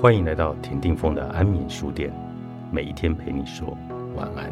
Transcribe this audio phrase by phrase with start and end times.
[0.00, 2.10] 欢迎来到田定峰的安眠书店，
[2.72, 3.76] 每一天陪你说
[4.16, 4.50] 晚安。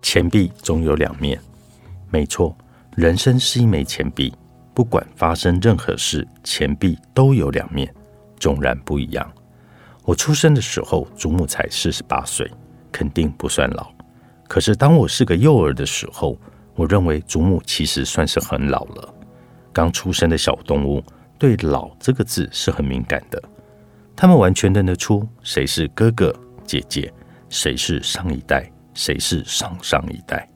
[0.00, 1.38] 钱币总有两面，
[2.10, 2.56] 没错，
[2.96, 4.32] 人生是一枚钱币，
[4.72, 7.94] 不管发生任何事，钱币都有两面，
[8.38, 9.30] 纵然不一样。
[10.04, 12.50] 我出生的时候，祖母才四十八岁，
[12.90, 13.88] 肯定不算老。
[14.48, 16.36] 可是当我是个幼儿的时候，
[16.74, 19.14] 我认为祖母其实算是很老了。
[19.72, 21.02] 刚出生的小动物
[21.38, 23.40] 对“老”这个字是很敏感的，
[24.16, 27.12] 他们完全认得出谁是哥哥姐姐，
[27.48, 30.48] 谁是上一代，谁是上上一代。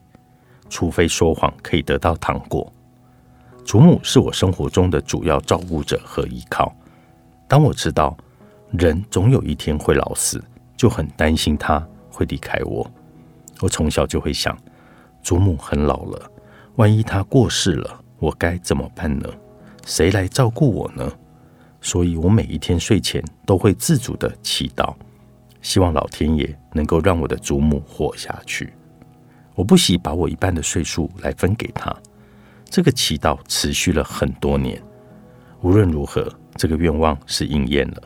[0.69, 2.69] 除非说谎可以得到糖果。
[3.63, 6.75] 祖母是我生活中的主要照顾者和依靠。
[7.47, 8.15] 当我知道。
[8.71, 10.43] 人总有一天会老死，
[10.75, 12.89] 就很担心他会离开我。
[13.61, 14.57] 我从小就会想，
[15.23, 16.31] 祖母很老了，
[16.75, 19.29] 万一她过世了，我该怎么办呢？
[19.85, 21.11] 谁来照顾我呢？
[21.79, 24.93] 所以我每一天睡前都会自主的祈祷，
[25.61, 28.73] 希望老天爷能够让我的祖母活下去。
[29.55, 31.95] 我不惜把我一半的岁数来分给她。
[32.65, 34.81] 这个祈祷持续了很多年。
[35.61, 38.03] 无论如何，这个愿望是应验了。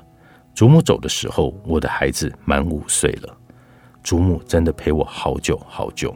[0.62, 3.38] 祖母走的时候，我的孩子满五岁了。
[4.04, 6.16] 祖母真的陪我好久好久。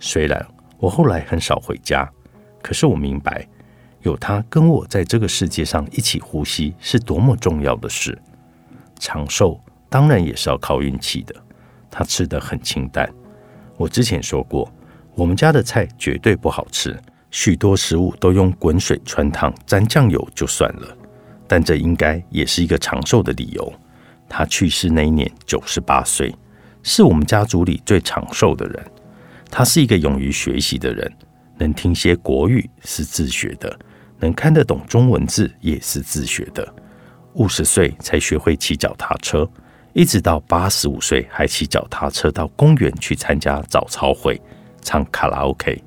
[0.00, 0.44] 虽然
[0.76, 2.10] 我后来很少回家，
[2.60, 3.46] 可是我明白，
[4.02, 8.20] 有她跟我在这个世界上一起呼吸是多么重要的事。
[8.98, 11.32] 长寿当然也是要靠运气的。
[11.88, 13.08] 她吃的很清淡。
[13.76, 14.68] 我之前说过，
[15.14, 20.98] 我们家的菜绝对不好吃，许多食物都用滚水穿烫沾酱油就算了。
[21.46, 23.72] 但这应该也是一个长寿的理由。
[24.28, 26.34] 他去世那一年九十八岁，
[26.82, 28.84] 是我们家族里最长寿的人。
[29.50, 31.10] 他是一个勇于学习的人，
[31.58, 33.78] 能听些国语是自学的，
[34.18, 36.74] 能看得懂中文字也是自学的。
[37.34, 39.48] 五十岁才学会骑脚踏车，
[39.92, 44.40] 一直到八十五岁还骑脚踏车到公园去参加早操会，
[44.82, 45.80] 唱卡拉 OK。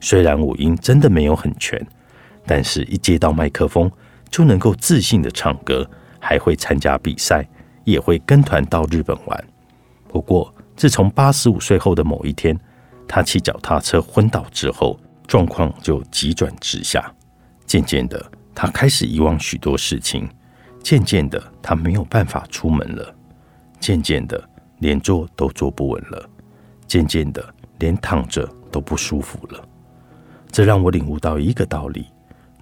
[0.00, 1.80] 虽然五音真的没有很全，
[2.44, 3.90] 但是一接到麦克风。
[4.32, 5.88] 就能够自信的唱歌，
[6.18, 7.46] 还会参加比赛，
[7.84, 9.44] 也会跟团到日本玩。
[10.08, 12.58] 不过，自从八十五岁后的某一天，
[13.06, 17.12] 他骑脚踏车昏倒之后，状况就急转直下。
[17.66, 20.26] 渐渐的，他开始遗忘许多事情；
[20.82, 23.14] 渐渐的，他没有办法出门了；
[23.78, 24.42] 渐渐的，
[24.78, 26.18] 连坐都坐不稳了；
[26.86, 29.62] 渐渐的，连躺着都不舒服了。
[30.50, 32.06] 这让我领悟到一个道理：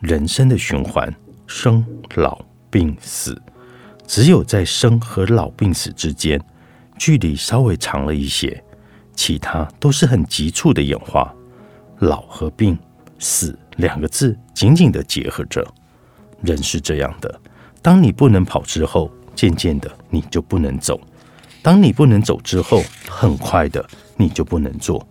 [0.01, 1.13] 人生的循环。
[1.51, 1.85] 生
[2.15, 2.41] 老
[2.71, 3.37] 病死，
[4.07, 6.41] 只有在生和老病死之间，
[6.97, 8.63] 距离稍微长了一些，
[9.17, 11.35] 其他都是很急促的演化。
[11.99, 12.79] 老和病、
[13.19, 15.67] 死两个字紧紧的结合着。
[16.41, 17.41] 人是这样的：
[17.83, 20.95] 当你不能跑之后，渐渐的你就不能走；
[21.63, 23.85] 当你不能走之后，很快的
[24.17, 25.05] 你就不能坐；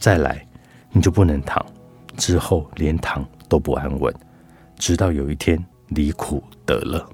[0.00, 0.44] 再来，
[0.90, 1.62] 你就不能躺；
[2.16, 4.12] 之后连躺都不安稳。
[4.78, 7.04] 直到有一天离苦得乐，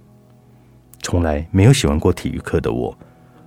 [1.00, 2.96] 从来没有喜欢过体育课的我，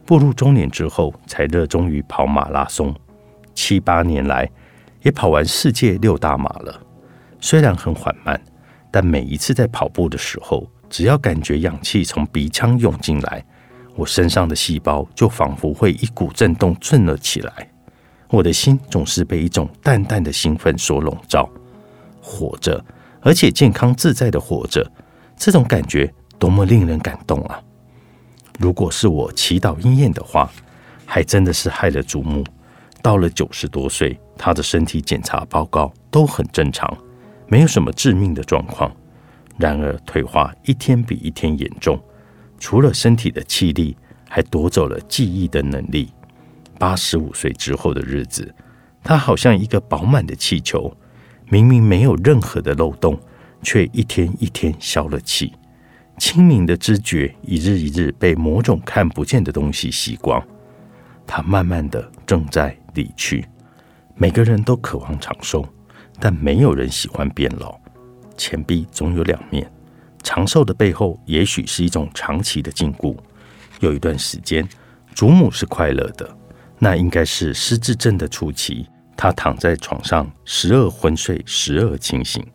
[0.05, 2.93] 步入中年之后才热衷于跑马拉松。
[3.53, 4.49] 七八年来，
[5.01, 6.81] 也跑完世界六大马了。
[7.39, 8.39] 虽然很缓慢，
[8.91, 13.45] 但每一次在跑步的时候，只要感觉氧气从鼻腔涌进来，
[13.95, 17.69] 我身上的细胞就仿佛会一股震动震了起来。
[18.29, 21.49] 我的心总是被一种淡淡的兴奋所笼罩，
[22.21, 22.83] 活着。
[23.25, 24.87] 而且健康自在的活着，
[25.35, 27.59] 这种感觉多么令人感动啊！
[28.59, 30.47] 如果是我祈祷应验的话，
[31.07, 32.43] 还真的是害了祖母。
[33.01, 36.95] 到了九十多岁，她的身体检查报告都很正常，
[37.47, 38.95] 没有什么致命的状况。
[39.57, 41.99] 然而退化一天比一天严重，
[42.59, 43.97] 除了身体的气力，
[44.29, 46.11] 还夺走了记忆的能力。
[46.77, 48.53] 八十五岁之后的日子，
[49.03, 50.95] 她好像一个饱满的气球。
[51.49, 53.19] 明明没有任何的漏洞，
[53.61, 55.53] 却一天一天消了气。
[56.17, 60.41] 清明的知觉一日一日被某种看不见的东西吸光，
[61.27, 63.45] 它慢慢的正在离去。
[64.15, 65.67] 每个人都渴望长寿，
[66.19, 67.77] 但没有人喜欢变老。
[68.37, 69.69] 钱币总有两面，
[70.23, 73.15] 长寿的背后也许是一种长期的禁锢。
[73.81, 74.67] 有一段时间，
[75.13, 76.37] 祖母是快乐的，
[76.79, 78.87] 那应该是失智症的初期。
[79.17, 82.45] 他躺在床上，时而昏睡，时而清醒，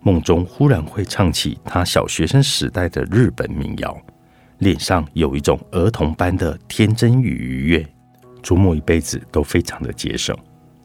[0.00, 3.96] 梦中忽然会唱起他小学生时代的日本民谣，
[4.58, 7.86] 脸上有一种儿童般的天真与愉悦。
[8.42, 10.36] 祖母一辈子都非常的节省，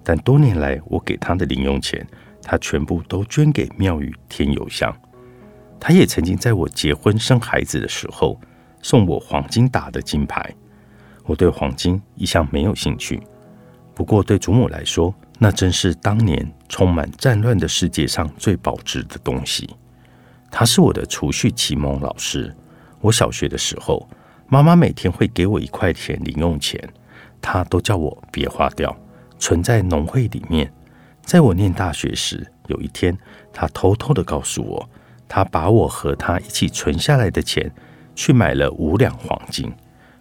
[0.03, 2.05] 但多年来我给他的零用钱，
[2.41, 4.95] 他全部都捐给庙宇添油香。
[5.79, 8.39] 他也曾经在我结婚生孩子的时候
[8.81, 10.53] 送我黄金打的金牌。
[11.25, 13.21] 我对黄金一向没有兴趣，
[13.93, 19.69] 不过对祖母来说，那真是当年充满战乱的世界上最保值的东西。
[20.49, 22.55] 他是我的储蓄启蒙老师。
[23.01, 24.07] 我小学的时候，
[24.47, 26.81] 妈妈每天会给我一块钱零用钱。
[27.41, 28.95] 他都叫我别花掉，
[29.37, 30.71] 存在农会里面。
[31.23, 33.17] 在我念大学时，有一天，
[33.51, 34.89] 他偷偷的告诉我，
[35.27, 37.69] 他把我和他一起存下来的钱，
[38.15, 39.69] 去买了五两黄金，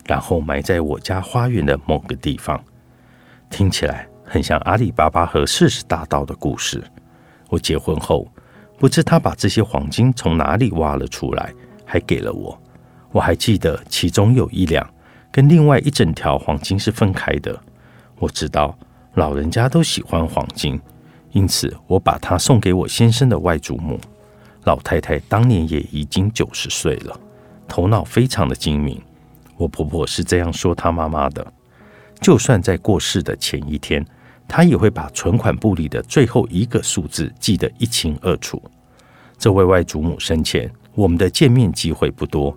[0.05, 2.61] 然后埋在我家花园的某个地方。
[3.49, 6.83] 听起来很像阿里巴巴和四十大盗的故事。
[7.51, 8.27] 我结婚后，
[8.79, 11.53] 不知他把这些黄金从哪里挖了出来，
[11.85, 12.59] 还给了我。
[13.11, 14.89] 我还记得其中有一两。
[15.31, 17.59] 跟另外一整条黄金是分开的。
[18.19, 18.75] 我知道
[19.17, 20.81] 老人家都喜欢黄金，
[21.33, 24.01] 因此我把它送给我先生的外祖母。
[24.65, 27.21] 老太太当年也已经九十岁了，
[27.69, 28.99] 头脑非常的精明。
[29.59, 31.53] 我婆婆是这样说她妈妈的：
[32.23, 34.03] 就算在过世的前一天，
[34.55, 38.63] 他也会把存款簿里的最后一个数字记得一清二楚。
[39.39, 42.55] 这位外祖母生前，我们的见面机会不多。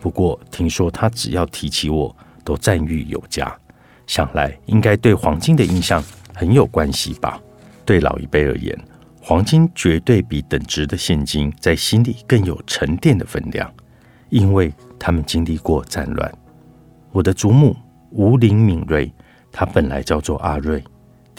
[0.00, 3.56] 不过听说他只要提起我，都赞誉有加，
[4.04, 6.02] 想来应该对黄金的印象
[6.34, 7.40] 很有关系吧？
[7.84, 8.76] 对老一辈而言，
[9.22, 13.72] 黄金绝对比等值的现金在心里更有沉淀的分量，
[14.28, 16.28] 因为他们经历过战乱。
[17.12, 17.76] 我的祖母
[18.10, 19.12] 吴林敏瑞，
[19.52, 20.82] 她本来叫做阿瑞，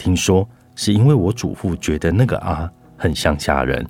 [0.00, 2.66] 听说是因为我祖父觉得那个阿
[2.96, 3.86] 很像家人，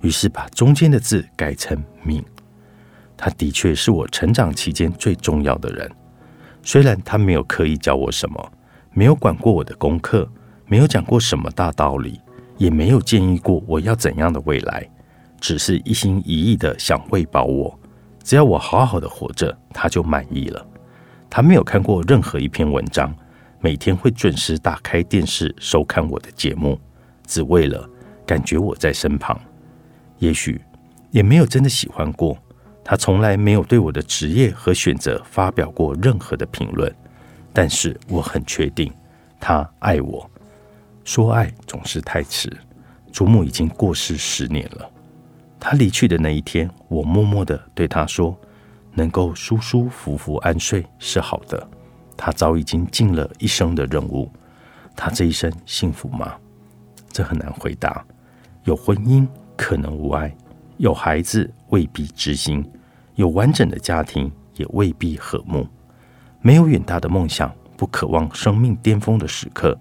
[0.00, 2.20] 于是把中间的字改成敏。
[3.16, 5.88] 他的确是我成长期间最重要的人，
[6.64, 8.52] 虽然他没有刻意教我什么，
[8.92, 10.28] 没有管过我的功课，
[10.66, 12.20] 没有讲过什么大道理，
[12.58, 14.84] 也没有建议过我要怎样的未来，
[15.40, 17.78] 只是一心一意的想喂饱我，
[18.24, 20.66] 只要我好好的活着，他就满意了。
[21.30, 23.14] 他没有看过任何一篇文章，
[23.64, 26.76] 每天会准时打开电视收看我的节目，
[27.24, 27.88] 只为了
[28.26, 29.40] 感觉我在身旁。
[30.18, 30.60] 也许
[31.12, 32.36] 也没有真的喜欢过。
[32.84, 36.92] 他从来没有对我的职业和选择发表过任何的评论，
[37.52, 38.92] 但是我很确定，
[39.38, 40.28] 他爱我。
[41.04, 42.52] 说爱总是太迟，
[43.12, 44.90] 祖母已经过世十年了。
[45.60, 48.36] 他离去的那一天，我默默的对他说
[48.94, 51.64] ：“能够舒舒服服安睡是好的。”
[52.16, 54.30] 他早已经尽了一生的任务。
[54.94, 56.34] 他这一生幸福吗？
[57.10, 58.04] 这很难回答。
[58.64, 59.26] 有婚姻，
[59.56, 60.34] 可能无爱。
[60.76, 62.64] 有孩子未必知心，
[63.14, 65.66] 有完整的家庭也未必和睦。
[66.40, 69.78] 没有远大的梦想，不渴望生命巅峰的时刻，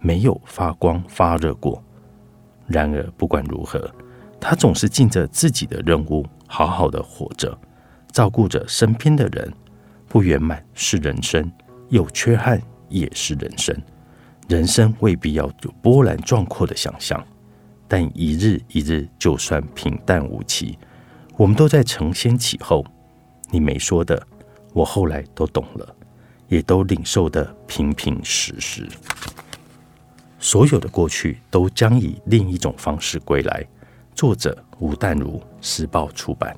[0.00, 1.82] 没有发光发热过。
[2.66, 3.90] 然而不管如何，
[4.40, 7.56] 他总是尽着自己的任务，好好的活着，
[8.10, 9.52] 照顾着身边的人。
[10.08, 11.52] 不圆满是人生，
[11.88, 13.76] 有缺憾也是人生。
[14.48, 17.22] 人生未必要有波澜壮阔的想象。
[17.86, 20.78] 但一日一日，就算平淡无奇，
[21.36, 22.84] 我们都在承先启后。
[23.50, 24.26] 你没说的，
[24.74, 25.96] 我后来都懂了，
[26.48, 28.86] 也都领受的平平实实。
[30.38, 33.66] 所有的过去都将以另一种方式归来。
[34.14, 36.54] 作者：吴淡如，时报出版。